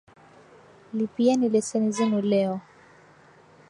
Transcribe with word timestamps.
Lipieni 0.93 1.49
leseni 1.53 1.91
zenu 1.97 2.19
leo. 2.31 2.55